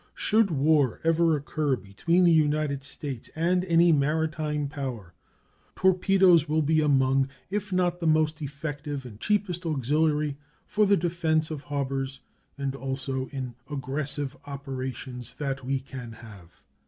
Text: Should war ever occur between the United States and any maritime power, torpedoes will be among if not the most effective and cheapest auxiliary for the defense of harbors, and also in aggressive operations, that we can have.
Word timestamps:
Should 0.15 0.49
war 0.49 0.99
ever 1.03 1.35
occur 1.37 1.75
between 1.75 2.23
the 2.23 2.31
United 2.33 2.83
States 2.83 3.29
and 3.35 3.63
any 3.65 3.91
maritime 3.91 4.67
power, 4.67 5.13
torpedoes 5.75 6.49
will 6.49 6.63
be 6.63 6.81
among 6.81 7.27
if 7.51 7.71
not 7.71 7.99
the 7.99 8.07
most 8.07 8.41
effective 8.41 9.05
and 9.05 9.19
cheapest 9.19 9.63
auxiliary 9.63 10.37
for 10.65 10.87
the 10.87 10.97
defense 10.97 11.51
of 11.51 11.61
harbors, 11.65 12.21
and 12.57 12.75
also 12.75 13.27
in 13.27 13.53
aggressive 13.69 14.35
operations, 14.47 15.35
that 15.35 15.63
we 15.63 15.79
can 15.79 16.13
have. 16.13 16.63